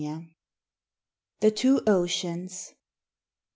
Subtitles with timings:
[0.01, 0.35] 439
[1.41, 2.73] THE TWO OCEANS.